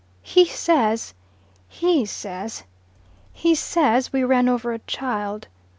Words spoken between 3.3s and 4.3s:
"He says we